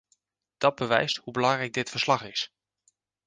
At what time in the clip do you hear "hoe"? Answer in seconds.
1.17-1.33